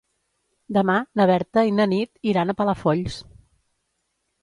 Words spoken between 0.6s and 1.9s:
Demà na Berta i na